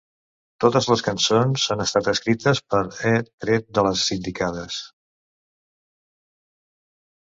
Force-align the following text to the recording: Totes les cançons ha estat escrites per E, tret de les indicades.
Totes 0.63 0.87
les 0.91 1.03
cançons 1.07 1.65
ha 1.75 1.77
estat 1.85 2.09
escrites 2.15 2.63
per 2.75 2.81
E, 3.13 3.13
tret 3.45 3.71
de 3.79 3.87
les 3.91 4.09
indicades. 4.19 4.83